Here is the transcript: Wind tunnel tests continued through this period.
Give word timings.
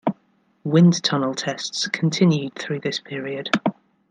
Wind 0.63 1.03
tunnel 1.03 1.35
tests 1.35 1.87
continued 1.89 2.55
through 2.55 2.79
this 2.79 2.99
period. 2.99 3.51